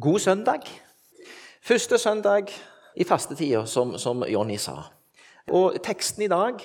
[0.00, 0.60] God søndag.
[1.62, 2.46] Første søndag
[2.96, 4.78] i fastetida, som, som Jonny sa.
[5.52, 6.62] Og teksten i dag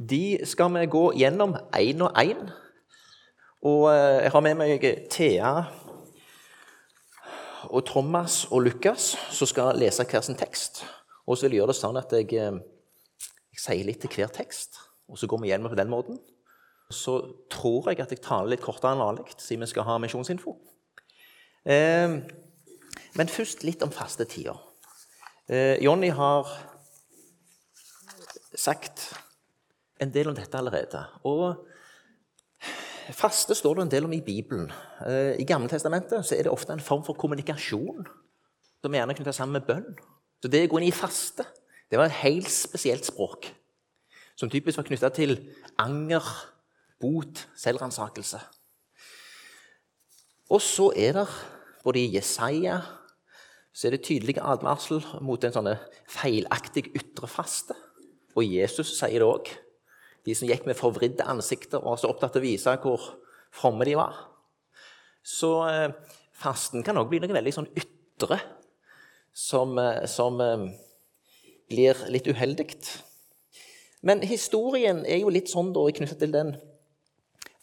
[0.00, 2.40] de skal vi gå gjennom én og én.
[3.60, 5.52] Og eh, jeg har med meg Thea
[7.68, 10.86] og Thomas og Lukas, som skal lese hver sin tekst.
[11.26, 14.32] Og så vil jeg gjøre det sånn at jeg, eh, jeg sier litt til hver
[14.32, 16.22] tekst, og så går vi gjennom på den måten.
[16.88, 17.20] Så
[17.52, 20.56] tror jeg at jeg taler litt kortere enn vanlig, siden vi skal ha misjonsinfo.
[21.62, 22.18] Eh,
[23.14, 24.54] men først litt om fastetida.
[25.48, 26.48] Eh, Jonny har
[28.54, 29.12] sagt
[30.02, 31.04] en del om dette allerede.
[31.28, 31.66] Og
[33.14, 34.70] faste står det en del om i Bibelen.
[35.06, 38.06] Eh, I Gamle testamentet så er det ofte en form for kommunikasjon
[38.82, 39.92] som gjerne knytter sammen med bønn.
[40.42, 41.46] Så det å gå inn i faste
[41.92, 43.50] det var et helt spesielt språk,
[44.40, 45.34] som typisk var knytta til
[45.76, 46.24] anger,
[47.02, 48.40] bot, selvransakelse.
[50.52, 51.28] Og så er det
[51.84, 52.80] både i Jesaja
[53.72, 55.70] så er det tydelige advarsel mot en sånn
[56.12, 57.76] feilaktig ytre faste.
[58.36, 59.48] Og Jesus sier det òg.
[60.28, 63.06] De som gikk med forvridde ansikter og var så opptatt av å vise hvor
[63.52, 64.18] fromme de var.
[65.24, 65.88] Så eh,
[66.36, 68.38] fasten kan òg bli noe veldig sånn ytre
[69.32, 70.68] som, eh, som eh,
[71.72, 72.68] blir litt uheldig.
[74.04, 76.54] Men historien er jo litt sånn da, knyttet til den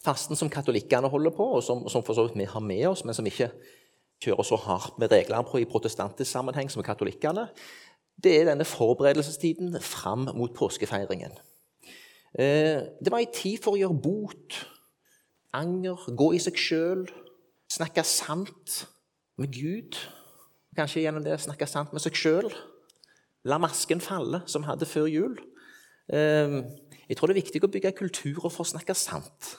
[0.04, 3.04] fasten som katolikkene holder på, og som, som for så vidt vi har med oss,
[3.04, 3.50] men som ikke
[4.20, 7.48] kjører så hardt med regler på i protestantisk sammenheng som katolikkene,
[8.20, 11.32] det er denne forberedelsestiden fram mot påskefeiringen.
[12.38, 14.58] Eh, det var en tid for å gjøre bot,
[15.56, 17.06] anger, gå i seg sjøl,
[17.70, 18.82] snakke sant
[19.40, 19.96] med Gud.
[20.76, 22.50] Kanskje gjennom det snakke sant med seg sjøl.
[23.48, 25.40] La masken falle, som hadde før jul.
[26.12, 26.60] Eh,
[27.08, 29.56] jeg tror det er viktig å bygge kulturer for å snakke sant.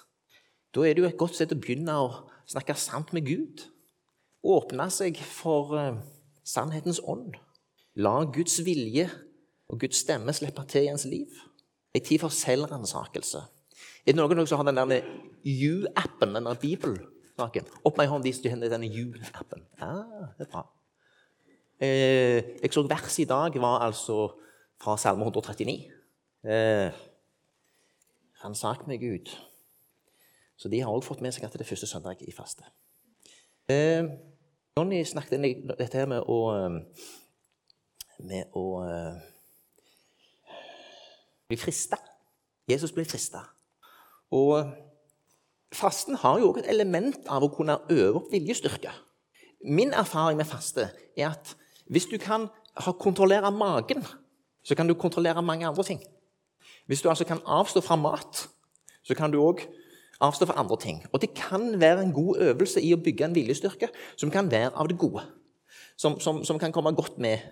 [0.72, 2.10] Da er det jo et godt sted å begynne å
[2.50, 3.66] snakke sant med Gud
[4.42, 5.98] åpne seg for uh,
[6.48, 7.36] sannhetens ånd.
[8.02, 9.08] La Guds vilje
[9.72, 11.42] og Guds stemme slippe til i ens liv.
[11.94, 13.42] En tid for selvransakelse.
[14.06, 15.08] Er det noen som har den der
[15.44, 17.68] U-appen, den der bibelsaken?
[17.84, 19.66] Opp med ei hånd de som har denne U-appen.
[19.82, 19.92] Ja,
[20.38, 20.66] det er bra.
[21.82, 24.32] Eh, jeg så verset i dag var altså
[24.82, 25.78] fra Salme 139.
[26.46, 27.00] Eh,
[28.42, 29.34] Ransak meg, Gud.
[30.62, 32.68] Så de har òg fått med seg at det er første søndag i faste.
[33.66, 34.06] Eh,
[34.78, 36.78] Johnny snakket inn dette her med å um,
[38.22, 39.16] Med å uh,
[41.50, 41.98] bli frista.
[42.70, 43.42] Jesus blir frista.
[44.30, 44.70] Og
[45.74, 48.94] fasten har jo òg et element av å kunne øve opp viljestyrke.
[49.66, 51.56] Min erfaring med faste er at
[51.90, 52.46] hvis du kan
[53.02, 54.06] kontrollere magen,
[54.62, 56.06] så kan du kontrollere mange andre ting.
[56.86, 58.46] Hvis du altså kan avstå fra mat,
[59.02, 59.66] så kan du òg
[60.22, 61.02] avstå fra andre ting.
[61.12, 64.74] Og det kan være en god øvelse i å bygge en viljestyrke som kan være
[64.76, 65.24] av det gode.
[65.98, 67.44] Som, som, som kan komme godt med.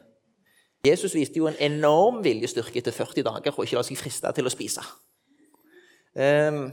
[0.85, 4.47] Jesus viste jo en enorm viljestyrke etter 40 dager og ikke la seg friste til
[4.47, 4.83] å spise.
[6.15, 6.69] Um,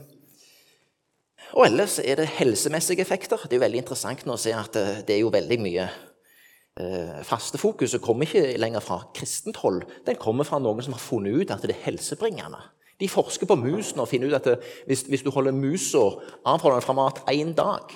[1.57, 3.43] og ellers er det helsemessige effekter.
[3.45, 5.89] Det er jo veldig interessant nå å se at det, det er jo veldig mye
[5.89, 9.85] uh, Fastefokuset kommer ikke lenger fra kristent hold.
[10.07, 12.63] Den kommer fra noen som har funnet ut at det er helsebringende.
[13.01, 14.57] De forsker på musene og finner ut at det,
[14.89, 16.01] hvis, hvis, du holder musa
[16.49, 17.93] avholdende fra mat én dag,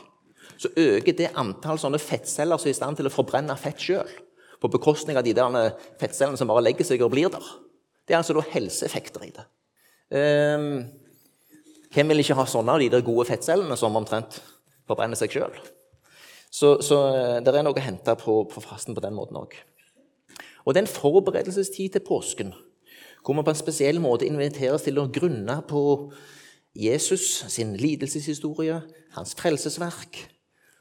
[0.60, 4.10] så øker det antall sånne fettceller som er i stand til å forbrenne fett sjøl,
[4.60, 7.46] på bekostning av de der fettcellene som bare legger seg og blir der.
[8.04, 9.46] Det er altså da helseeffekter i det.
[10.10, 10.82] Um,
[11.94, 14.36] hvem vil ikke ha sånne av de der gode fettcellene som omtrent
[14.90, 15.54] forbrenner seg sjøl?
[16.50, 19.54] Så, så eh, det er noe å hente på, på fasten på den måten òg.
[20.66, 22.52] Og det er en forberedelsestid til påsken
[23.24, 25.82] hvor vi på en spesiell måte inviteres til å grunne på
[26.76, 28.80] Jesus sin lidelseshistorie,
[29.16, 30.22] hans frelsesverk,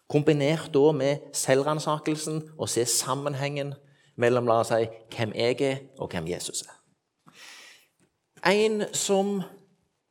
[0.10, 3.74] kombinert da med selvransakelsen og se sammenhengen
[4.20, 6.76] mellom la oss si, hvem jeg er, og hvem Jesus er.
[8.50, 9.40] En som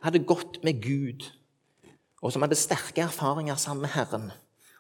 [0.05, 1.27] hadde gått med Gud,
[2.23, 4.31] og som hadde sterke erfaringer sammen med Herren,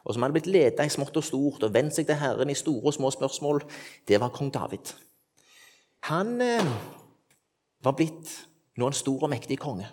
[0.04, 2.56] og som hadde blitt ledet i smått og stort og vendt seg til Herren i
[2.56, 3.62] store og små spørsmål,
[4.08, 4.94] det var kong David.
[6.08, 6.72] Han eh,
[7.84, 8.30] var blitt
[8.78, 9.88] nå en stor og mektig konge.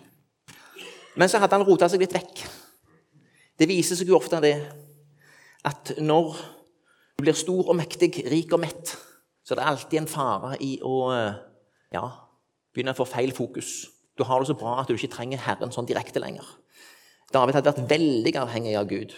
[1.16, 2.44] Men så hadde han rota seg litt vekk.
[3.56, 4.56] Det viser seg jo ofte det
[5.66, 6.36] at når
[7.16, 8.92] du blir stor og mektig, rik og mett,
[9.42, 10.96] så er det alltid en fare i å
[11.94, 12.04] ja,
[12.74, 13.86] begynne å få feil fokus.
[14.16, 16.44] Du har det så bra at du ikke trenger Herren sånn direkte lenger.
[17.32, 19.14] David hadde vært veldig avhengig av Gud.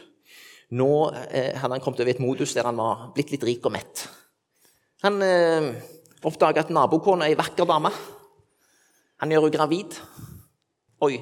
[0.78, 0.90] Nå
[1.32, 4.04] eh, hadde han kommet over et modus der han var blitt litt rik og mett.
[5.04, 5.68] Han eh,
[6.28, 7.92] oppdaga at nabokona er ei vakker dame.
[9.18, 9.96] Han gjør henne gravid.
[11.02, 11.18] Oi,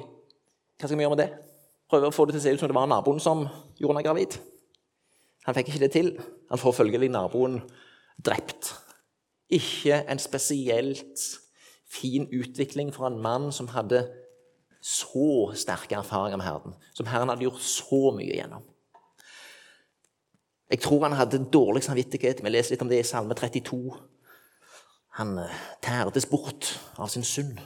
[0.77, 1.31] hva skal vi gjøre med det?
[1.89, 3.45] Prøve å få det til å se ut som det var naboen som
[3.79, 4.37] gjorde henne gravid.
[5.47, 6.11] Han fikk ikke det til.
[6.51, 7.61] Han får følgelig naboen
[8.23, 8.73] drept.
[9.53, 11.23] Ikke en spesielt
[11.87, 14.03] fin utvikling for en mann som hadde
[14.83, 18.65] så sterke erfaringer med Herren, som Herren hadde gjort så mye gjennom.
[20.67, 22.43] Jeg tror han hadde dårlig samvittighet.
[22.43, 23.79] Vi leser litt om det i Salme 32.
[25.17, 27.61] Han eh, tærdes bort av sin synd.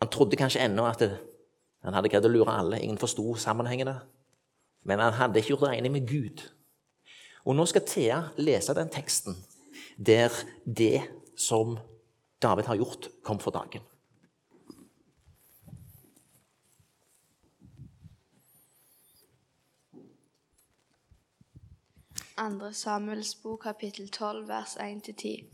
[0.00, 1.10] Han trodde kanskje ennå at det,
[1.84, 2.80] han hadde greid å lure alle.
[2.80, 3.98] Ingen forsto sammenhengene.
[4.88, 6.42] Men han hadde ikke gjort regning med Gud.
[7.44, 9.36] Og nå skal Thea lese den teksten
[10.00, 10.32] der
[10.64, 11.02] det
[11.36, 11.78] som
[12.40, 13.84] David har gjort, kom for dagen.
[22.40, 25.44] Andre Samuels bok, kapittel 12, vers 1-10.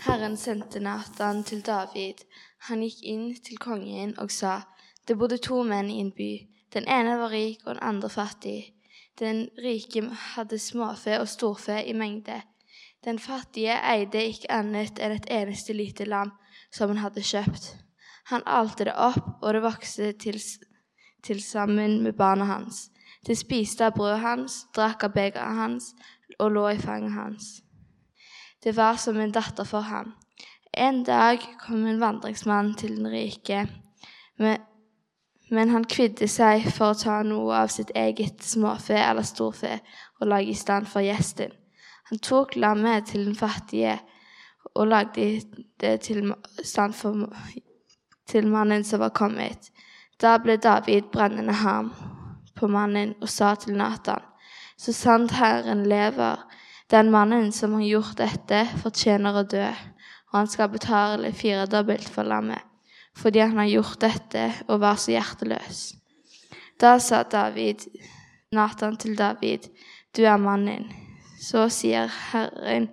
[0.00, 2.22] Herren sendte Nathan til David.
[2.68, 4.60] Han gikk inn til kongen og sa,
[5.08, 6.30] det bodde to menn i en by.
[6.74, 8.74] Den ene var rik og den andre fattig.
[9.18, 10.04] Den rike
[10.36, 12.42] hadde småfe og storfe i mengde.
[13.04, 16.30] Den fattige eide ikke annet enn et eneste lite lam
[16.70, 17.74] som han hadde kjøpt.
[18.30, 20.38] Han alte det opp, og det vokste til,
[21.24, 22.90] til sammen med barna hans.
[23.26, 25.94] Det spiste av brødet hans, drakk av begeret hans
[26.38, 27.56] og lå i fanget hans.
[28.62, 30.14] Det var som en datter for ham.
[30.72, 33.66] En dag kom en vandringsmann til den rike,
[34.38, 34.58] men,
[35.50, 39.78] men han kvidde seg for å ta noe av sitt eget småfe eller storfe
[40.20, 41.54] og lage i stand for gjesten.
[42.10, 43.98] Han tok lammet til den fattige
[44.74, 45.40] og lagde
[45.80, 46.32] det til
[46.64, 47.26] stand for,
[48.28, 49.70] til mannen som var kommet.
[50.20, 51.92] Da ble David brennende harm
[52.56, 54.22] på mannen og sa til Nathan,
[54.78, 56.42] så sant Herren lever,
[56.90, 59.66] den mannen som har gjort dette, fortjener å dø,
[60.30, 62.64] og han skal betale firedobbelt for lammet,
[63.16, 65.82] fordi han har gjort dette og var så hjerteløs.
[66.80, 67.84] Da sa David,
[68.52, 69.68] Nathan til David,
[70.16, 70.88] du er mannen.
[71.38, 72.88] Så sier Herren,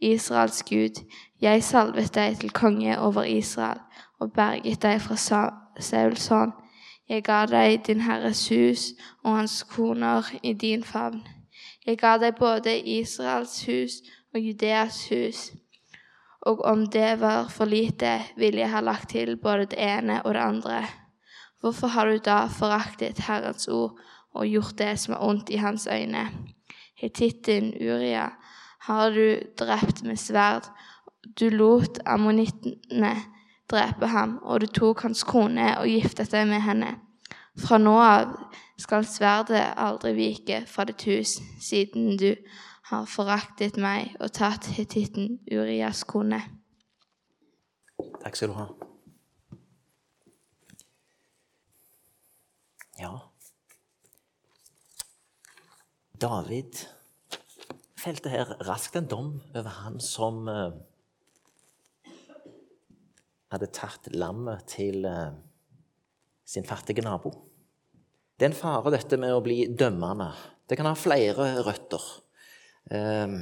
[0.00, 0.98] Israels Gud,
[1.40, 3.82] jeg salvet deg til konge over Israel
[4.18, 5.18] og berget deg fra
[5.78, 6.54] Sauls hånd.
[7.08, 11.20] Jeg ga deg din Herres hus og hans koner i din favn.
[11.84, 13.98] Jeg ga deg både Israels hus
[14.32, 15.50] og Judeas hus.
[16.48, 20.34] Og om det var for lite, ville jeg ha lagt til både det ene og
[20.34, 20.80] det andre.
[21.60, 24.00] Hvorfor har du da foraktet Herrens ord
[24.34, 26.26] og gjort det som er ondt i hans øyne?
[27.00, 28.30] Hetitten Uria
[28.88, 30.68] har du drept med sverd.
[31.40, 33.14] Du lot ammonittene
[33.70, 36.94] drepe ham, og du tok hans kone og giftet deg med henne.
[37.60, 38.36] Fra nå av
[38.78, 42.32] skal sverdet aldri vike fra ditt hus, siden du
[42.90, 46.42] har foraktet meg og tatt hetitten Urias kone.
[48.22, 48.66] Takk skal du ha.
[52.94, 53.14] Ja
[56.20, 56.84] David
[57.98, 60.76] felte her raskt en dom over han som uh,
[63.52, 65.34] hadde tatt lammet til uh,
[66.46, 67.32] sin fattige nabo.
[68.34, 70.32] Det er en fare, dette med å bli dømmende.
[70.66, 72.06] Det kan ha flere røtter.
[72.90, 73.36] Um,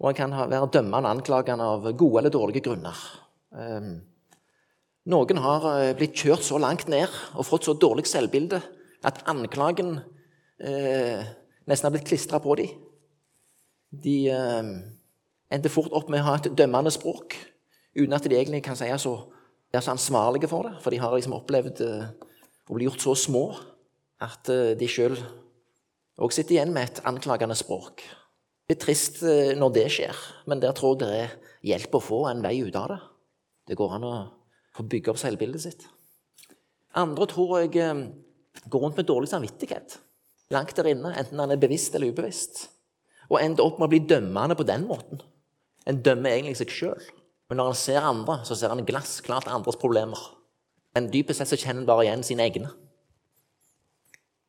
[0.00, 3.02] og en kan ha, være dømmende anklagende av gode eller dårlige grunner.
[3.52, 3.90] Um,
[5.12, 8.62] noen har uh, blitt kjørt så langt ned og fått så dårlig selvbilde
[9.04, 11.28] at anklagen uh,
[11.68, 12.72] nesten har blitt klistra på dem.
[13.92, 14.74] De uh,
[15.52, 17.36] endte fort opp med å ha et dømmende språk
[17.92, 19.16] uten at de egentlig kan si så,
[19.68, 20.78] er så ansvarlige for det.
[20.80, 21.84] For de har liksom opplevd
[22.68, 23.44] å blir gjort så små
[24.22, 25.16] at de sjøl
[26.22, 28.04] òg sitter igjen med et anklagende språk.
[28.68, 29.22] Det er trist
[29.58, 31.34] når det skjer, men der tror jeg det er
[31.72, 33.00] hjelp å få, en vei ut av det.
[33.70, 34.14] Det går an å
[34.76, 35.84] få bygge opp selvbildet sitt.
[36.98, 39.98] Andre tror jeg går rundt med dårlig samvittighet
[40.52, 42.66] langt der inne, enten han er bevisst eller ubevisst,
[43.30, 45.22] og ender opp med å bli dømmende på den måten.
[45.88, 47.10] En dømmer egentlig seg sjøl.
[47.50, 50.20] Men når han ser andre, så ser han glassklart andres problemer.
[50.96, 52.72] Men dypest sett så kjenner han bare igjen sine egne.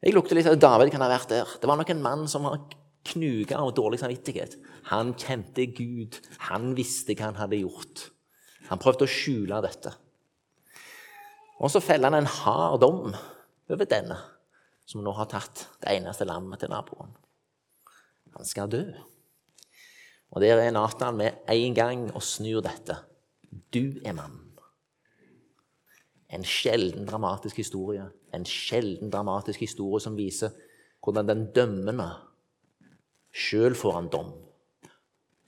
[0.04, 1.52] Jeg lukter litt at David kan ha vært der.
[1.62, 2.66] Det var nok en mann som var
[3.08, 4.58] knuga av dårlig samvittighet.
[4.92, 6.20] Han kjente Gud.
[6.50, 8.10] Han visste hva han hadde gjort.
[8.68, 9.94] Han prøvde å skjule dette.
[11.64, 13.16] Og så feller han en hard dom
[13.72, 14.20] over denne
[14.90, 17.14] som nå har tatt det eneste lammet til naboen.
[18.36, 18.84] Han skal dø.
[20.34, 22.98] Og der er Nathan med en gang og snur dette.
[23.72, 24.43] Du er mannen.
[26.34, 28.06] En sjelden dramatisk historie.
[28.34, 30.54] En sjelden dramatisk historie som viser
[31.04, 32.10] hvordan den dømmende
[33.34, 34.34] sjøl får en dom.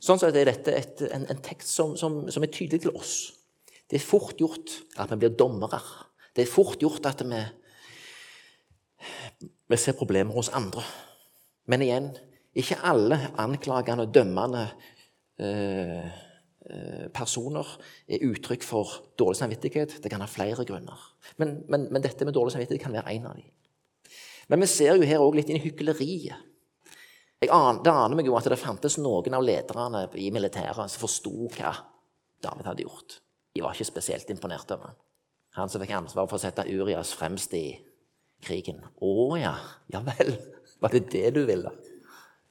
[0.02, 3.16] Sånn sett er dette et, en, en, tekst som, som, som, er tydelig til oss.
[3.90, 5.80] Det er fort gjort at vi blir dommere.
[6.36, 7.42] Det er fort gjort at vi
[9.68, 10.84] vi ser problemer hos andre.
[11.70, 12.12] Men igjen,
[12.56, 14.68] ikke alle anklagende dømmende
[15.42, 16.06] eh,
[17.14, 17.68] personer
[18.10, 20.00] er uttrykk for dårlig samvittighet.
[20.02, 21.02] Det kan ha flere grunner.
[21.38, 23.52] Men, men, men dette med dårlig samvittighet kan være en av dem.
[24.50, 26.52] Men vi ser jo her òg litt inn i hykleriet.
[27.46, 31.50] An, det aner meg jo at det fantes noen av lederne i militæret som forsto
[31.58, 31.74] hva
[32.42, 33.20] David hadde gjort.
[33.54, 35.02] De var ikke spesielt imponert over ham.
[35.60, 37.68] Han som fikk ansvar for å sette Urias fremst i
[38.44, 38.82] krigen.
[39.00, 39.54] Å ja,
[39.94, 40.34] ja vel,
[40.82, 41.72] var det det du ville?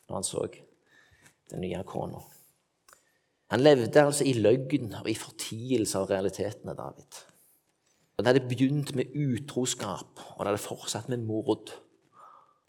[0.08, 0.46] Når han så
[1.50, 2.22] den nye kona.
[3.52, 7.20] Han levde altså i løgn og i fortielse av realitetene, David.
[8.14, 11.72] Og Det hadde begynt med utroskap, og det hadde fortsatt med mord.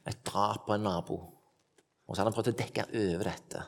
[0.06, 1.20] Et drap på en nabo.
[2.06, 3.62] Og så hadde han prøvd å dekke over dette.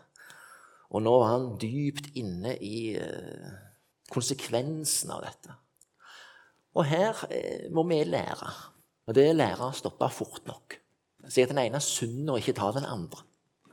[0.93, 3.55] Og nå var han dypt inne i uh,
[4.13, 5.55] konsekvensen av dette.
[6.77, 8.51] Og her uh, må vi lære.
[9.07, 10.77] Og det er lære å stoppe fort nok.
[11.27, 13.25] Si at den ene er sunn og ikke tar den andre.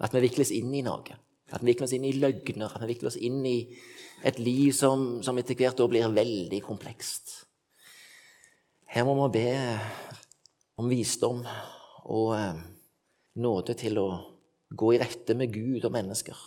[0.02, 1.18] At vi vikles inn i noe.
[1.52, 2.72] At vi vikler oss inn i løgner.
[2.72, 3.58] At vi vikler oss inn i
[4.24, 7.40] et liv som, som etter hvert da blir veldig komplekst.
[8.94, 9.50] Her må vi be
[10.80, 11.42] om visdom
[12.04, 12.60] og eh,
[13.42, 14.08] nåde til å
[14.74, 16.38] gå i rette med Gud og mennesker.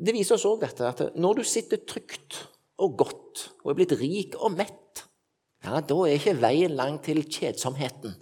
[0.00, 2.38] Det viser oss òg dette at når du sitter trygt
[2.80, 5.04] og godt og er blitt rik og mett,
[5.60, 8.14] ja, da er ikke veien lang til kjedsomheten.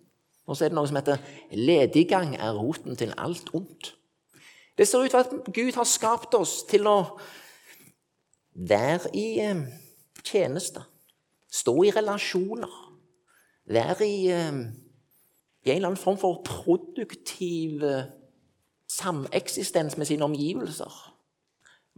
[0.48, 1.20] Og så er det noe som heter
[1.52, 3.92] 'lediggang er roten til alt ondt'.
[4.78, 6.98] Det ser ut til at Gud har skapt oss til å
[8.54, 9.64] være i eh,
[10.22, 10.84] tjeneste,
[11.50, 12.76] stå i relasjoner,
[13.66, 14.60] være i, eh,
[15.66, 18.06] i en eller annen form for produktiv eh,
[18.88, 21.02] sameksistens med sine omgivelser.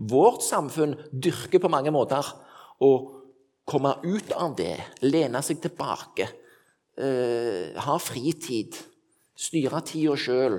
[0.01, 2.25] Vårt samfunn dyrker på mange måter
[2.81, 2.93] å
[3.69, 6.27] komme ut av det, lene seg tilbake,
[7.01, 8.75] ha fritid,
[9.39, 10.59] styre tida sjøl,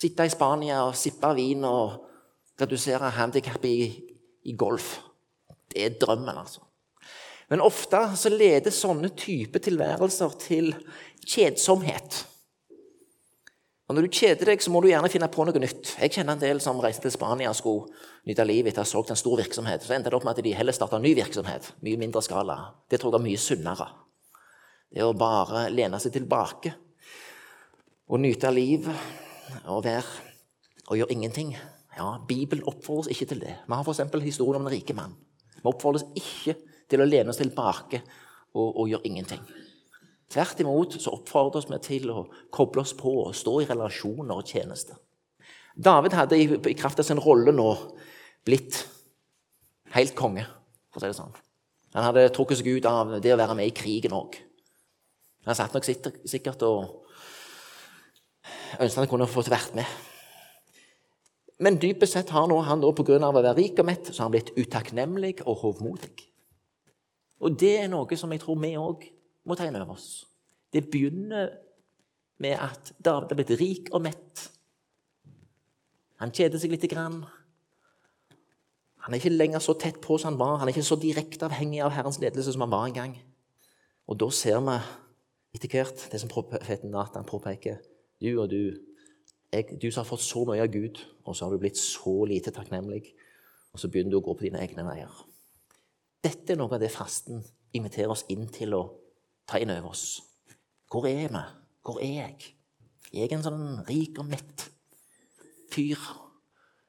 [0.00, 2.04] sitte i Spania og sippe vin og
[2.60, 3.78] redusere handikap i,
[4.44, 4.98] i golf.
[5.70, 6.62] Det er drømmen, altså.
[7.50, 10.72] Men ofte så leder sånne typer tilværelser til
[11.26, 12.24] kjedsomhet.
[13.84, 15.90] Og Når du kjeder deg, så må du gjerne finne på noe nytt.
[16.00, 18.88] Jeg kjenner en del som reiste til Spania og skulle nyte livet etter å ha
[18.88, 19.84] solgt en stor virksomhet.
[19.84, 21.68] Så endte det opp med at de heller starta ny virksomhet.
[21.84, 22.56] Mye mindre skala.
[22.88, 23.90] Det tror jeg er mye sunnere.
[24.88, 26.72] Det å bare lene seg tilbake
[28.08, 29.23] og nyte livet
[29.64, 30.04] og være
[30.88, 31.54] og gjøre ingenting.
[31.96, 33.54] Ja, Bibelen oppfordrer oss ikke til det.
[33.66, 34.24] Vi har f.eks.
[34.24, 35.14] historien om den rike mann.
[35.56, 36.56] Vi oppfordres ikke
[36.90, 38.02] til å lene oss tilbake
[38.54, 39.44] og, og gjøre ingenting.
[40.34, 44.48] Tvert imot så oppfordres vi til å koble oss på og stå i relasjoner og
[44.50, 44.96] tjeneste.
[45.74, 47.68] David hadde i, i kraft av sin rolle nå
[48.46, 48.82] blitt
[49.94, 50.44] helt konge,
[50.90, 51.34] for å si det sånn.
[51.94, 54.36] Han hadde trukket seg ut av det å være med i krigen òg.
[55.46, 57.03] Han satt nok sikkert og
[58.80, 59.88] ønsket han kunne fått vært med.
[61.62, 63.18] Men dypest sett har nå han da, pga.
[63.22, 66.14] å være rik og mett, så har han blitt utakknemlig og hovmodig.
[67.44, 69.06] Og det er noe som jeg tror vi òg
[69.44, 70.24] må inn over oss.
[70.72, 71.52] Det begynner
[72.42, 74.48] med at David er blitt rik og mett.
[76.22, 77.22] Han kjeder seg lite grann.
[79.04, 80.58] Han er ikke lenger så tett på som han var.
[80.58, 83.16] Han er ikke så direkte avhengig av Herrens ledelse som han var en gang.
[84.08, 84.78] Og da ser vi
[85.54, 87.78] etter hvert det som profeten Nathan påpeker.
[88.24, 88.72] Du og du,
[89.52, 92.22] jeg, du som har fått så mye av Gud, og så har du blitt så
[92.28, 93.02] lite takknemlig,
[93.74, 95.12] og så begynner du å gå på dine egne veier.
[96.24, 97.42] Dette er noe av det fasten
[97.76, 98.82] inviterer oss inn til å
[99.50, 100.22] ta inn over oss.
[100.88, 101.42] Hvor er vi?
[101.84, 102.54] Hvor er jeg?
[103.12, 104.68] Jeg Er en sånn rik og mett
[105.70, 106.00] fyr,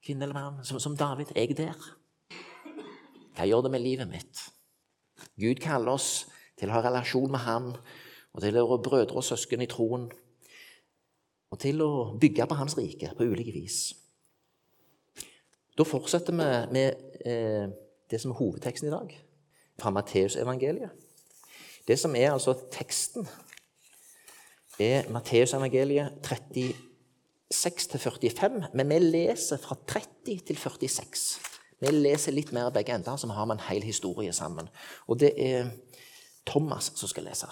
[0.06, 1.34] kvinne eller mann, som, som David?
[1.36, 1.90] Er jeg der?
[3.36, 4.46] Hva gjør det med livet mitt?
[5.36, 7.74] Gud kaller oss til å ha relasjon med Han,
[8.32, 10.08] og til å være brødre og søsken i troen,
[11.52, 13.94] og til å bygge på Hans rike på ulike vis.
[15.76, 16.90] Da fortsetter vi med
[17.28, 17.66] eh,
[18.12, 19.10] det som er hovedteksten i dag,
[19.82, 20.92] fra Matteusevangeliet.
[21.86, 23.28] Det som er altså teksten,
[24.80, 26.12] er Matteusevangeliet
[27.54, 31.40] 36-45, men vi leser fra 30 til 46.
[31.80, 34.70] Vi leser litt mer begge ender, så vi har en hel historie sammen.
[35.08, 35.70] Og det er
[36.48, 37.48] Thomas som skal lese.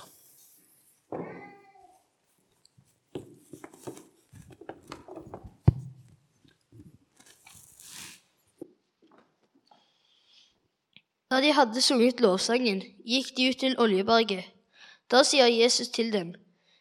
[11.34, 14.46] Da de hadde sunget lovsangen, gikk de ut til Oljeberget.
[15.10, 16.28] Da sier Jesus til dem,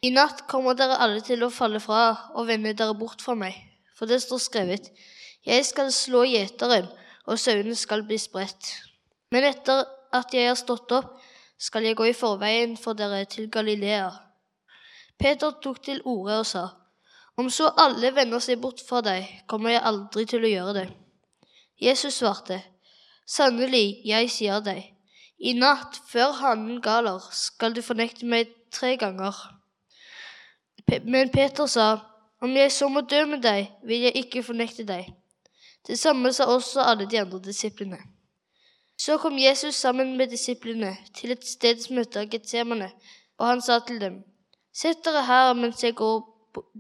[0.04, 2.02] I natt kommer dere alle til å falle fra
[2.37, 3.54] og vende dere bort fra meg,
[3.97, 4.90] for det står skrevet,
[5.47, 6.85] Jeg skal slå gjeteren,
[7.25, 8.75] og sauene skal bli spredt.
[9.30, 11.16] Men etter at jeg har stått opp,
[11.59, 14.11] skal jeg gå i forveien for dere til Galilea.
[15.18, 16.66] Peter tok til orde og sa,
[17.40, 20.87] Om så alle vender seg bort fra deg, kommer jeg aldri til å gjøre det.
[21.80, 22.61] Jesus svarte,
[23.33, 24.83] Sannelig, jeg sier deg,
[25.41, 29.37] i natt, før hannen galer, skal du fornekte meg tre ganger.
[31.05, 31.91] Men Peter sa,
[32.43, 35.12] Om jeg så må dø med deg, vil jeg ikke fornekte deg.
[35.87, 38.01] Det samme sa også alle de andre disiplene.
[38.99, 42.91] Så kom Jesus sammen med disiplene til et sted som heter Getsemane,
[43.39, 44.25] og han sa til dem,
[44.75, 46.21] Sett dere her mens jeg går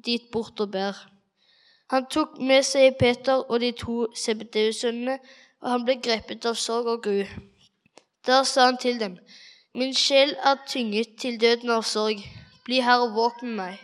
[0.04, 0.98] dit bort og ber.
[1.92, 5.18] Han tok med seg Peter og de to Sebedeus-sønnene,
[5.62, 7.22] og han ble grepet av sorg og gru.
[8.26, 9.18] Da sa han til dem,
[9.74, 12.18] Min sjel er tynget til døden av sorg,
[12.66, 13.78] bli her og våk med meg.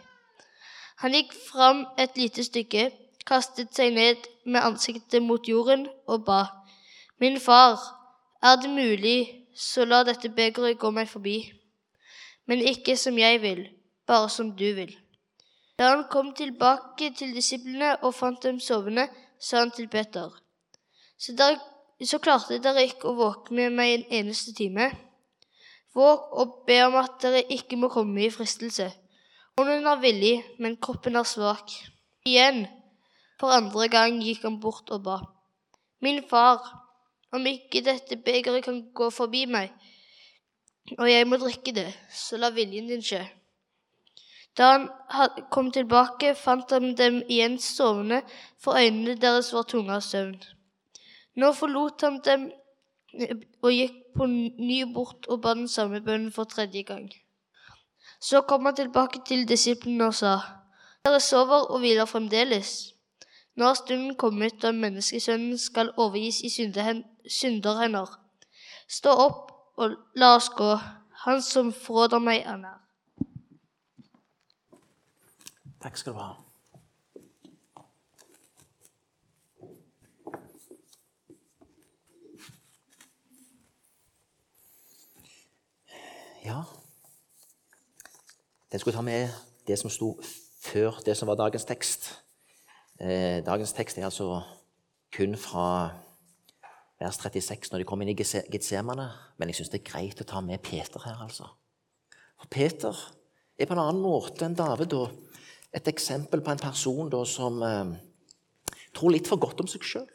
[1.00, 2.90] Han gikk fram et lite stykke,
[3.26, 6.42] kastet seg ned med ansiktet mot jorden og ba,
[7.20, 7.78] Min far,
[8.42, 11.38] er det mulig, så la dette begeret gå meg forbi.
[12.46, 13.64] Men ikke som jeg vil,
[14.06, 14.92] bare som du vil.
[15.78, 19.08] Da han kom tilbake til disiplene og fant dem sovende,
[19.40, 20.30] sa han til Peter,
[21.18, 21.58] så, der,
[22.04, 24.90] så klarte dere ikke å våke med meg en eneste time.
[25.96, 28.90] Våg og be om at dere ikke må komme i fristelse.
[29.58, 31.72] Ånden er villig, men kroppen er svak.
[32.28, 32.66] Igjen,
[33.40, 35.16] for andre gang gikk han bort og ba.
[36.04, 36.62] Min far,
[37.34, 39.72] om ikke dette begeret kan gå forbi meg,
[40.96, 43.24] og jeg må drikke det, så la viljen din skje.
[44.58, 44.70] Da
[45.14, 48.22] han kom tilbake, fant han dem igjen sovende,
[48.58, 50.38] for øynene deres var tunge av søvn.
[51.38, 52.48] Nå forlot han dem
[53.62, 57.08] og gikk på ny bort og ba den samme bønnen for tredje gang.
[58.20, 60.38] Så kom han tilbake til disiplene og sa,
[61.06, 62.72] Dere sover og hviler fremdeles.
[63.56, 68.10] Nå er stunden kommet da menneskesønnen skal overgis i synderhender.
[68.88, 70.74] Stå opp og la oss gå.
[71.24, 72.78] Han som fråder meg, er nær.
[75.82, 76.47] Takk skal du ha.
[86.48, 86.62] Ja
[88.72, 89.28] Den skulle ta med
[89.68, 90.14] det som sto
[90.64, 92.08] før det som var dagens tekst.
[93.00, 94.40] Eh, dagens tekst er altså
[95.12, 95.66] kun fra
[97.00, 99.06] vers 36 når de kom inn i Getsemane.
[99.38, 101.48] Men jeg syns det er greit å ta med Peter her, altså.
[102.40, 102.96] For Peter
[103.58, 105.06] er på en annen måte enn David da,
[105.74, 107.96] et eksempel på en person da, som eh,
[108.96, 110.08] tror litt for godt om seg sjøl.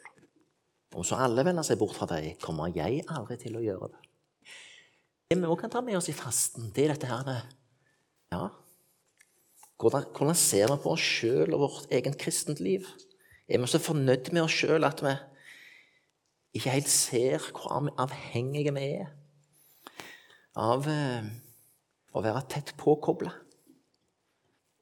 [0.94, 4.04] Om så alle vender seg bort fra deg, kommer jeg aldri til å gjøre det.
[5.34, 7.54] Det vi òg kan ta med oss i fasten, det er dette her med
[8.30, 8.44] Ja,
[9.82, 12.86] hvordan, hvordan ser vi på oss sjøl og vårt eget kristent liv?
[13.50, 15.16] Er vi så fornøyd med oss sjøl at vi
[16.54, 19.10] ikke helt ser hvor avhengige vi er
[20.54, 21.26] av eh,
[22.14, 23.34] å være tett påkobla?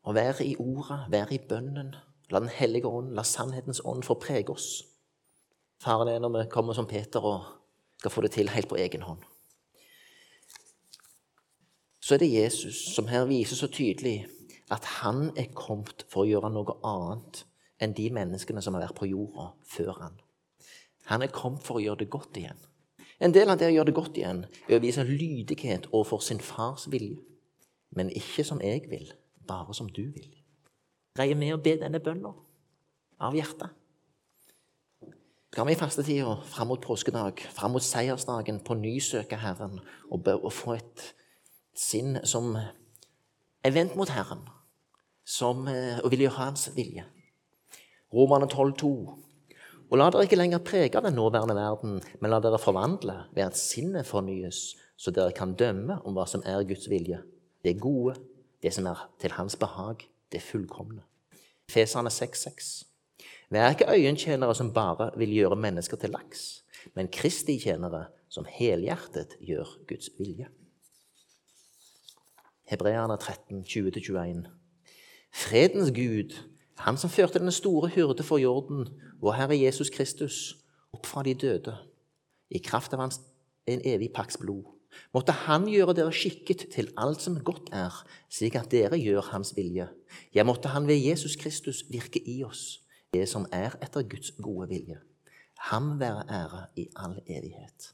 [0.05, 1.97] Å være i ordet, være i bønnen.
[2.29, 4.83] La Den hellige ånd, la sannhetens ånd få prege oss.
[5.81, 7.55] Faren er når vi kommer som Peter og
[7.97, 9.32] skal få det til helt på egen hånd
[12.03, 14.25] så er det Jesus som her viser så tydelig
[14.73, 17.45] at han er kommet for å gjøre noe annet
[17.83, 20.21] enn de menneskene som har vært på jorda før han.
[21.11, 22.59] Han er kommet for å gjøre det godt igjen.
[23.23, 26.43] En del av det å gjøre det godt igjen er å vise lydighet overfor sin
[26.43, 27.21] fars vilje.
[27.95, 29.12] Men ikke som jeg vil,
[29.47, 30.31] bare som du vil.
[31.15, 32.35] Greier vi å be denne bønnen
[33.23, 33.71] av hjertet?
[35.53, 40.31] Skal vi i fastetida fram mot påskedag, fram mot seiersdagen, på ny søke Herren og,
[40.33, 41.11] og få et
[41.74, 44.44] sinn som er vendt mot Herren,
[45.24, 47.04] som, eh, og vil gjøre Hans vilje.
[48.12, 49.18] Romerne 12,2.
[49.90, 53.44] Og la dere ikke lenger prege av den nåværende verden, men la dere forvandle ved
[53.44, 57.22] at sinnet fornyes, så dere kan dømme om hva som er Guds vilje.
[57.64, 58.16] Det gode,
[58.62, 61.02] det som er til Hans behag, det fullkomne.
[61.68, 62.85] Fesane 6,6.
[63.52, 66.62] Vær ikke øyentjenere som bare vil gjøre mennesker til laks,
[66.94, 70.48] men Kristi tjenere som helhjertet gjør Guds vilje.
[72.68, 74.48] Hebreerne 13, 20-21.
[75.33, 76.37] Fredens Gud,
[76.79, 78.88] han som førte den store hyrde for jorden,
[79.20, 80.57] vår Herre Jesus Kristus,
[80.92, 81.77] opp fra de døde,
[82.51, 83.20] i kraft av hans
[83.66, 84.64] en evig paks blod.
[85.14, 87.94] Måtte Han gjøre dere skikket til alt som godt er,
[88.29, 89.88] slik at dere gjør Hans vilje.
[90.35, 92.83] Ja, måtte Han ved Jesus Kristus virke i oss,
[93.14, 95.01] det som er etter Guds gode vilje.
[95.70, 97.92] Ham være ære i all evighet.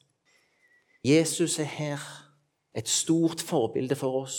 [1.04, 2.27] Jesus er her
[2.76, 4.38] et stort forbilde for oss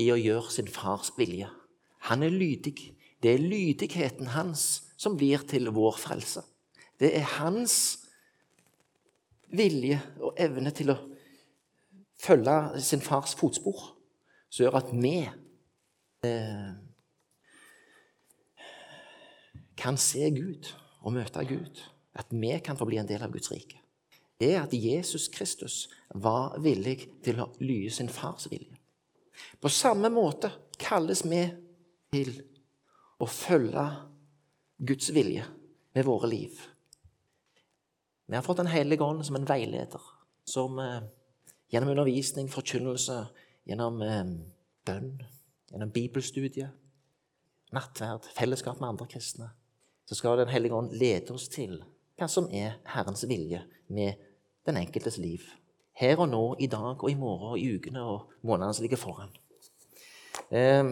[0.00, 1.48] i å gjøre sin fars vilje.
[2.10, 2.92] Han er lydig.
[3.22, 6.42] Det er lydigheten hans som blir til vår frelse.
[7.00, 8.06] Det er hans
[9.52, 10.98] vilje og evne til å
[12.20, 13.92] følge sin fars fotspor
[14.48, 15.16] som gjør at vi
[16.24, 16.70] eh,
[19.76, 20.70] kan se Gud
[21.04, 21.82] og møte Gud,
[22.16, 23.78] at vi kan få bli en del av Guds rike,
[24.38, 28.76] er at Jesus Kristus var villig til å lye sin fars vilje.
[29.60, 31.42] På samme måte kalles vi
[32.12, 32.32] til
[33.20, 33.84] å følge
[34.76, 35.44] Guds vilje
[35.96, 36.60] med våre liv.
[38.26, 40.02] Vi har fått Den hellige ånd som en veileder,
[40.44, 41.02] som eh,
[41.72, 43.26] gjennom undervisning, forkynnelse,
[43.64, 44.24] gjennom eh,
[44.86, 45.22] bønn,
[45.70, 46.68] gjennom bibelstudie,
[47.72, 49.50] nattverd, fellesskap med andre kristne,
[50.06, 51.80] så skal Den hellige ånd lede oss til
[52.16, 54.20] hva som er Herrens vilje med
[54.66, 55.44] den enkeltes liv.
[55.96, 59.00] Her og nå, i dag og i morgen og i ukene og månedene som ligger
[59.00, 59.32] foran.
[60.50, 60.84] Eh,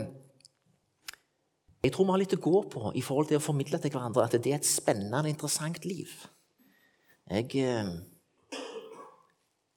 [1.84, 4.24] jeg tror vi har litt å gå på i forhold til å formidle til hverandre
[4.24, 6.08] at det er et spennende, interessant liv.
[7.28, 7.92] Jeg eh,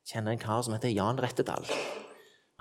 [0.08, 1.68] kjenner en kar som heter Jan Rettedal.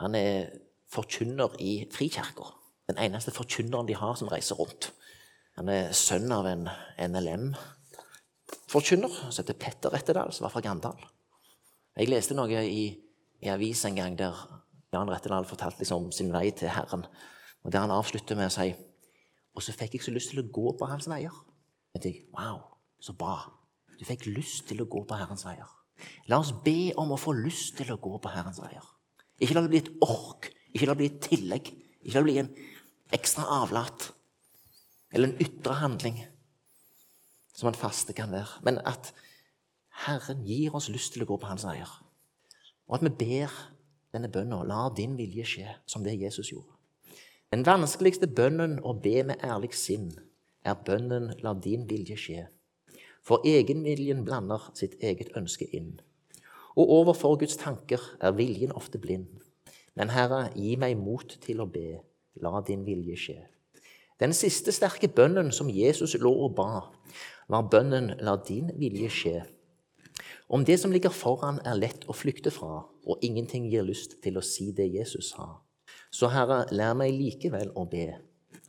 [0.02, 0.50] Han er
[0.92, 2.46] forkynner i Frikirka.
[2.86, 4.92] Den eneste forkynneren de har som reiser rundt.
[5.56, 6.68] Han er sønn av en
[7.00, 10.98] NLM-forkynner som heter Petter Rettedal, som var fra Gandal.
[11.96, 12.90] Jeg leste noe i,
[13.40, 14.36] i avis en gang der
[14.92, 17.06] Jan Rettedal fortalte liksom sin vei til Herren.
[17.64, 18.74] Og Der han avslutter med å si
[19.56, 21.32] og så fikk jeg så lyst til å gå på hans veier.
[21.96, 22.60] Jeg tenkte, wow,
[23.00, 23.38] så bra.
[23.96, 25.70] Du fikk lyst til å gå på Herrens veier.
[26.28, 28.84] La oss be om å få lyst til å gå på Herrens veier.
[29.40, 31.70] Ikke la det bli et ork, ikke la det bli et tillegg,
[32.04, 32.52] ikke la det bli en
[33.16, 34.10] ekstra avlat
[35.14, 36.20] eller en ytre handling,
[37.56, 38.60] som en faste kan være.
[38.66, 39.14] Men at
[40.04, 41.88] Herren gir oss lyst til å gå på Hans eier.
[42.86, 43.52] Og at vi ber
[44.12, 46.76] denne bønnen, la din vilje skje, som det Jesus gjorde.
[47.52, 50.10] Den vanskeligste bønnen å be med ærlig sinn
[50.66, 52.46] er bønnen 'La din vilje skje'.
[53.22, 56.00] For egenviljen blander sitt eget ønske inn.
[56.76, 59.28] Og overfor Guds tanker er viljen ofte blind.
[59.94, 62.00] Men Herre, gi meg mot til å be.
[62.42, 63.38] La din vilje skje.
[64.20, 66.92] Den siste sterke bønnen som Jesus lå og ba,
[67.48, 69.55] var bønnen 'La din vilje skje'.
[70.48, 74.38] Om det som ligger foran, er lett å flykte fra, og ingenting gir lyst til
[74.38, 75.56] å si det Jesus sa,
[76.14, 78.12] så Herre, lær meg likevel å be.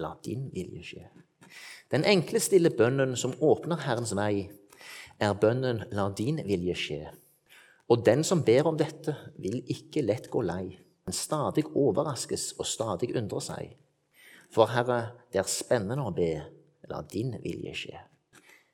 [0.02, 1.04] La din vilje skje.
[1.94, 4.50] Den enkle, stille bønnen som åpner Herrens vei,
[5.20, 7.14] er bønnen 'La din vilje skje'.
[7.90, 12.66] Og den som ber om dette, vil ikke lett gå lei, men stadig overraskes og
[12.66, 13.78] stadig undre seg.
[14.52, 16.44] For Herre, det er spennende å be.
[16.90, 17.98] La din vilje skje.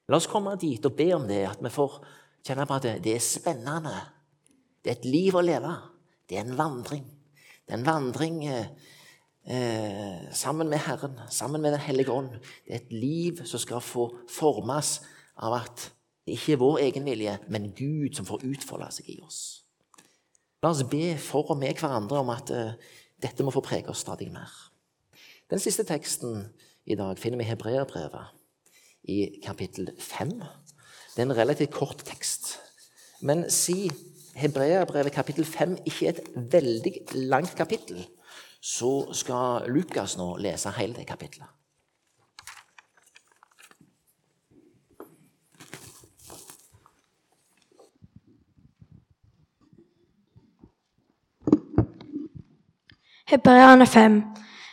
[0.09, 2.01] La oss komme dit og be om det, at vi får
[2.43, 3.95] kjenne på at det er spennende.
[4.83, 5.71] Det er et liv å leve.
[6.27, 7.05] Det er en vandring.
[7.63, 8.67] Det er en vandring eh,
[9.47, 12.35] eh, sammen med Herren, sammen med Den hellige ånd.
[12.65, 14.97] Det er et liv som skal få formes
[15.39, 15.89] av at
[16.23, 19.63] det ikke er vår egen vilje, men Gud som får utfolde seg i oss.
[20.63, 22.75] La oss be for og med hverandre om at eh,
[23.23, 24.51] dette må få prege oss stadig mer.
[25.51, 26.47] Den siste teksten
[26.87, 28.31] i dag finner vi i Hebreerbrevet,
[29.11, 30.39] i kapittel 5.
[31.13, 32.59] Det er en relativt kort tekst.
[33.21, 33.91] Men si
[34.35, 36.93] Hebreabrevet kapittel 5 ikke er et veldig
[37.29, 38.07] langt kapittel,
[38.61, 41.47] så skal Lukas nå lese hele det kapittelet.
[53.33, 54.23] Hebreerne 5.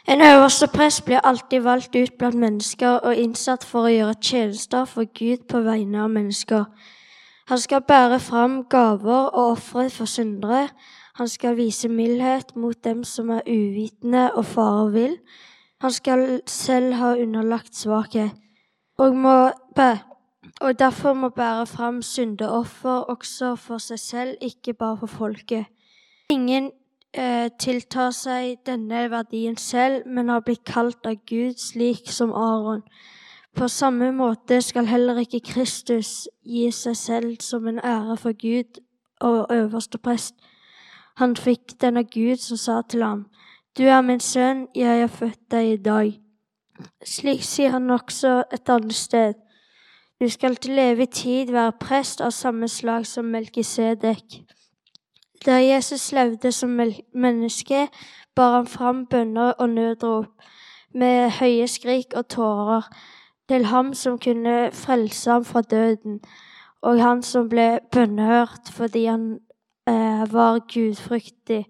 [0.08, 4.84] En øverste prest blir alltid valgt ut blant mennesker og innsatt for å gjøre tjenester
[4.84, 6.64] for Gud på vegne av mennesker.
[7.50, 10.68] Han skal bære fram gaver og ofre for syndere.
[11.14, 15.16] Han skal vise mildhet mot dem som er uvitende og farer vill.
[15.80, 18.30] Han skal selv ha underlagt svakhet,
[18.98, 19.14] og,
[20.60, 25.64] og derfor må bære fram syndeoffer også for seg selv, ikke bare for folket.
[26.30, 26.70] Ingen
[27.14, 32.82] eh, tiltar seg denne verdien selv, men har blitt kalt av Gud slik som Aron.
[33.56, 38.78] På samme måte skal heller ikke Kristus gi seg selv som en ære for Gud
[39.20, 40.34] og øverste prest.
[41.16, 43.26] Han fikk den av Gud som sa til ham,
[43.78, 46.20] Du er min sønn, jeg har født deg i dag.
[47.06, 49.34] Slik sier han også et annet sted.
[50.20, 54.40] Du skal til evig tid være prest av samme slag som Melkisedek.
[55.46, 56.80] Da Jesus levde som
[57.14, 57.88] menneske,
[58.36, 60.26] bar han fram bønner og nødrop
[60.94, 62.90] med høye skrik og tårer
[63.48, 66.20] til ham som kunne frelse ham fra døden,
[66.82, 69.24] og han som ble bønnhørt fordi han
[69.88, 71.64] eh, var gudfryktig.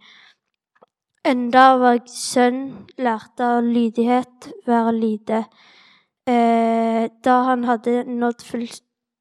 [1.25, 5.45] Enda var sønn lærte av lydighet være lite.
[6.27, 8.43] Eh, da han hadde nådd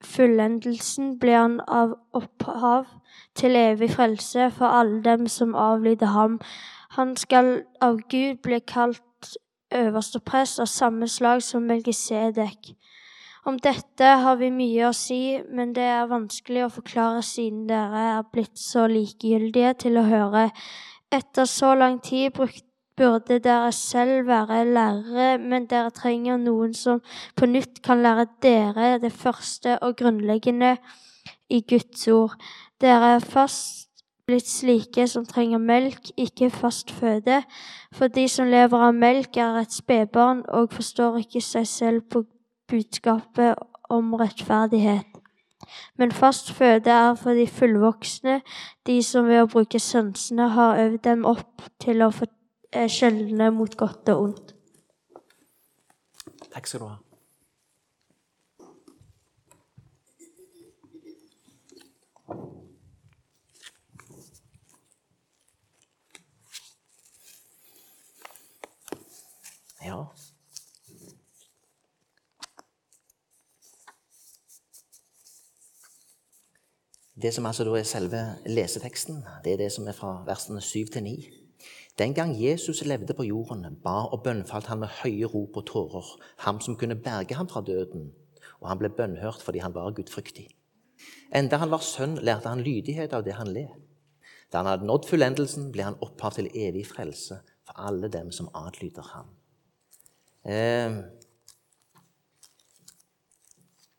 [0.03, 2.87] fullendelsen, ble han av opphav
[3.35, 6.39] til evig frelse for alle dem som avlyder ham.
[6.97, 9.03] Han skal av Gud bli kalt
[9.75, 12.73] øverste prest av samme slag som Melkisedek.
[13.45, 18.05] Om dette har vi mye å si, men det er vanskelig å forklare siden dere
[18.17, 20.49] er blitt så likegyldige til å høre.
[21.11, 22.33] Etter så lang tid
[22.99, 26.99] burde dere selv være lærere, men dere trenger noen som
[27.39, 30.75] på nytt kan lære dere det første og grunnleggende
[31.49, 32.35] i Guds ord.
[32.81, 37.41] Dere er fast blitt slike som trenger melk, ikke fast føde.
[37.95, 42.25] For de som lever av melk, er et spedbarn og forstår ikke seg selv på
[42.69, 43.55] budskapet
[43.89, 45.07] om rettferdighet.
[45.97, 48.41] Men fast føde er for de fullvoksne,
[48.87, 52.11] de som ved å bruke sansene har øvd dem opp til å
[52.89, 54.55] skjelne mot godt og ondt.
[56.53, 56.97] Takk skal du ha.
[69.85, 70.05] Ja.
[77.21, 80.85] Det som altså da er selve leseteksten, det er det som er fra versene 7
[80.93, 81.38] til 9.
[81.99, 86.11] Den gang Jesus levde på jorden, ba og bønnfalt han med høye rop og tårer,
[86.45, 88.13] ham som kunne berge ham fra døden,
[88.61, 90.47] og han ble bønnhørt fordi han var gudfryktig.
[91.35, 93.73] Enda han var sønn, lærte han lydighet av det han led.
[94.51, 98.47] Da han hadde nådd fullendelsen, ble han opphav til evig frelse for alle dem som
[98.55, 99.33] adlyder ham.
[100.47, 100.95] Eh,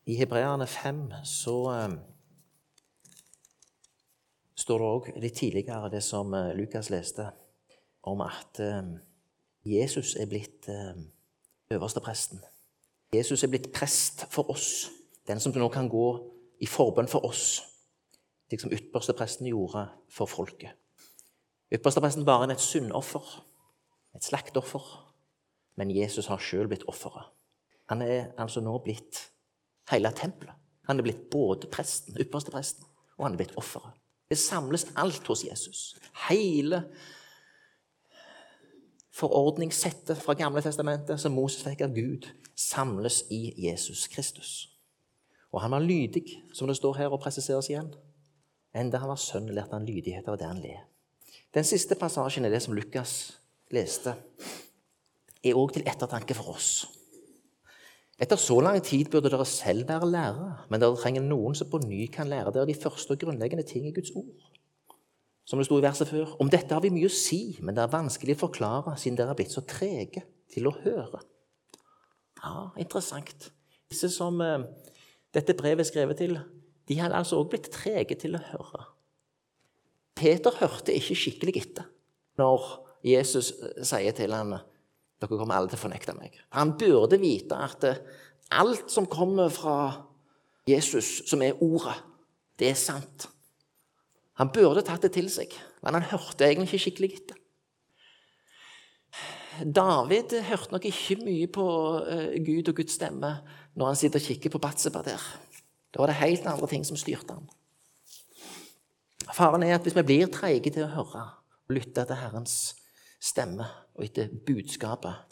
[0.08, 2.00] I Hebreerne 5 så eh,
[4.56, 7.28] står det òg litt tidligere, det som eh, Lukas leste,
[8.02, 8.92] om at eh,
[9.64, 11.10] Jesus er blitt øverste
[11.70, 12.40] øverstepresten.
[13.14, 14.90] Jesus er blitt prest for oss,
[15.26, 16.06] den som nå kan gå
[16.62, 17.60] i forbønn for oss,
[18.48, 20.74] slik som ypperstepresten gjorde for folket.
[21.70, 23.26] Ypperstepresten var en et syndoffer,
[24.14, 24.86] et slaktoffer,
[25.78, 27.30] men Jesus har sjøl blitt offeret.
[27.90, 29.30] Han er altså nå blitt
[29.90, 30.54] hele tempelet.
[30.86, 32.86] Han er blitt både presten, ypperste presten,
[33.18, 33.94] og han er blitt offeret.
[34.30, 35.96] Det samles alt hos Jesus.
[36.28, 36.84] Hele
[39.14, 44.52] forordningssettet fra Gamle testamentet som Moses fikk av Gud, samles i Jesus Kristus.
[45.50, 47.90] Og han var lydig, som det står her og presiseres igjen.
[48.76, 50.86] Enda han var sønn, lærte han lydighet av det han led.
[51.54, 53.16] Den siste passasjen i det som Lukas
[53.74, 54.14] leste,
[55.42, 56.70] er òg til ettertanke for oss.
[58.20, 61.80] Etter så lang tid burde dere selv være lærere, men dere trenger noen som på
[61.82, 64.50] ny kan lære dere de første og grunnleggende ting i Guds ord.
[65.48, 67.83] Som det sto i verset før, om dette har vi mye å si, men det
[67.83, 70.22] er vanskelig å forklare siden dere har blitt så trege
[70.53, 71.22] til å høre.
[72.40, 73.50] Ja, interessant.
[73.90, 74.62] Disse som eh,
[75.35, 76.38] dette brevet er skrevet til,
[76.88, 78.87] de hadde altså òg blitt trege til å høre.
[80.18, 81.88] Peter hørte ikke skikkelig etter
[82.40, 82.66] når
[83.07, 84.55] Jesus eh, sier til ham
[85.20, 86.37] dere kommer alle til å fornekte meg.
[86.57, 88.00] Han burde vite at eh,
[88.57, 90.07] alt som kommer fra
[90.68, 91.96] Jesus, som er ordet,
[92.61, 93.29] det er sant.
[94.40, 95.53] Han burde tatt det til seg,
[95.85, 97.37] men han hørte egentlig ikke skikkelig etter.
[99.61, 101.64] David hørte nok ikke mye på
[102.00, 103.35] uh, Gud og Guds stemme
[103.76, 105.24] når han sitter og kikker på Batseba der.
[105.92, 107.48] Da var det helt andre ting som styrte ham.
[109.37, 111.26] Faren er at hvis vi blir treige til å høre
[111.68, 112.55] og lytte til Herrens
[113.20, 113.66] stemme
[113.98, 115.26] og etter budskapet,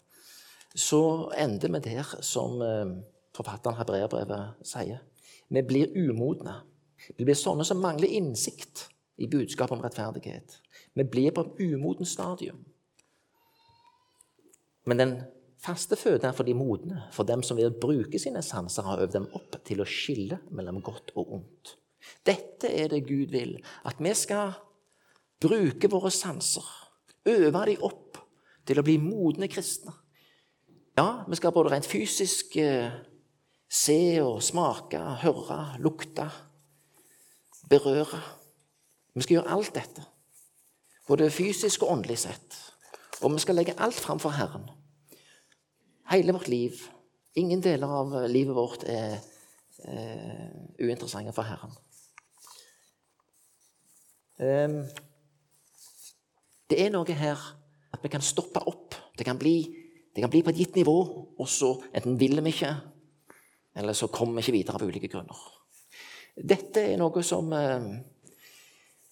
[0.77, 2.99] så ender vi der som forfatteren
[3.39, 5.01] forfatteren Hebreabrevet sier.
[5.49, 6.59] Vi blir umodne.
[7.17, 10.59] Vi blir sånne som mangler innsikt i budskapet om rettferdighet.
[10.95, 12.63] Vi blir på et umodent stadium.
[14.87, 15.13] Men den
[15.61, 19.17] faste føden er for de modne, for dem som vil bruke sine sanser, har øvd
[19.17, 21.75] dem opp til å skille mellom godt og ondt.
[22.25, 24.55] Dette er det Gud vil, at vi skal
[25.43, 26.65] bruke våre sanser,
[27.27, 28.19] øve dem opp
[28.67, 29.93] til å bli modne kristne.
[30.99, 32.91] Ja, vi skal både rent fysisk eh,
[33.69, 36.25] se og smake, høre, lukte,
[37.69, 38.19] berøre.
[39.13, 40.05] Vi skal gjøre alt dette,
[41.07, 42.59] både fysisk og åndelig sett.
[43.21, 44.69] Og vi skal legge alt fram for Herren.
[46.11, 46.77] Hele vårt liv.
[47.35, 49.19] Ingen deler av livet vårt er
[49.85, 51.75] eh, uinteressante for Herren.
[54.39, 54.77] Um,
[56.71, 57.41] det er noe her
[57.91, 58.95] at vi kan stoppe opp.
[59.17, 59.57] Det kan bli,
[60.15, 60.95] det kan bli på et gitt nivå,
[61.35, 62.71] og så enten vil vi ikke,
[63.75, 65.41] eller så kommer vi ikke videre av ulike grunner.
[66.39, 67.89] Dette er noe som eh,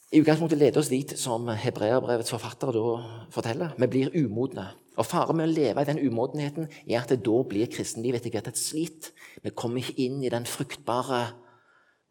[0.08, 2.92] i utgangspunktet leder oss dit som hebreerbrevets forfattere da
[3.34, 3.74] forteller.
[3.76, 4.70] Vi blir umodne.
[4.98, 8.38] Og Faren med å leve i den umodenheten er at det da blir kristenlivet etter
[8.38, 9.12] hvert et slit.
[9.44, 11.26] Vi kommer ikke inn i den fruktbare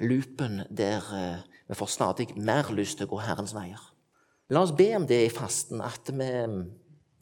[0.04, 3.80] loopen der eh, vi får stadig mer lyst til å gå Herrens veier.
[4.52, 6.30] La oss be om det i fasten, at vi,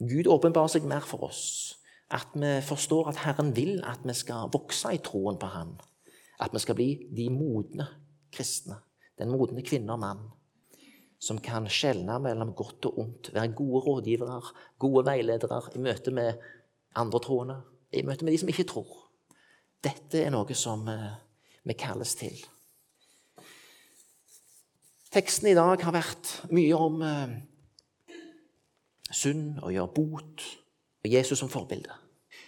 [0.04, 1.78] Gud åpenbarer seg mer for oss.
[2.12, 5.78] At vi forstår at Herren vil at vi skal vokse i troen på Han.
[6.42, 7.86] At vi skal bli de modne
[8.34, 8.82] kristne,
[9.16, 10.26] den modne kvinne og mann,
[11.24, 14.40] som kan skjelne mellom godt og ondt, være gode rådgivere,
[14.78, 16.42] gode veiledere i møte med
[17.00, 17.60] andre troende,
[17.92, 18.90] i møte med de som ikke tror.
[19.84, 21.16] Dette er noe som eh,
[21.64, 22.36] vi kalles til.
[25.14, 27.34] Teksten i dag har vært mye om eh,
[29.14, 30.46] synd og gjøre bot
[31.04, 31.92] og Jesus som forbilde.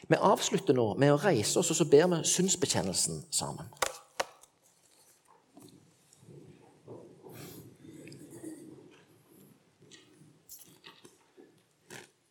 [0.06, 3.68] Vi avslutter nå med å reise oss, og så ber vi syndsbekjennelsen sammen.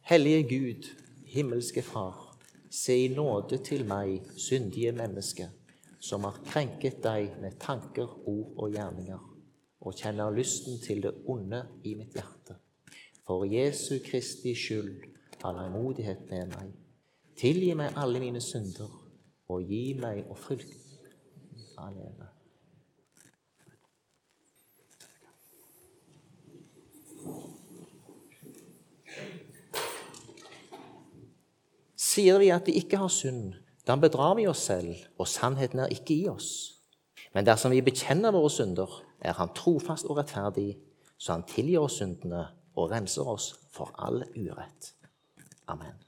[0.05, 0.83] Hellige Gud,
[1.25, 2.37] himmelske Far,
[2.69, 5.47] se i nåde til meg, syndige menneske,
[5.97, 9.23] som har krenket deg med tanker, ord og gjerninger,
[9.81, 12.59] og kjenner lysten til det onde i mitt hjerte.
[13.25, 15.09] For Jesu Kristi skyld,
[15.41, 16.69] har langmodighet med meg.
[17.41, 18.93] Tilgi meg alle mine synder,
[19.49, 21.17] og gi meg å frykte
[21.81, 22.35] alene.
[32.15, 35.91] Sier vi at vi ikke har synd, da bedrar vi oss selv, og sannheten er
[35.91, 36.49] ikke i oss.
[37.36, 40.78] Men dersom vi bekjenner våre synder, er Han trofast og rettferdig,
[41.17, 44.93] så Han tilgir oss syndene og renser oss for all urett.
[45.67, 46.06] Amen.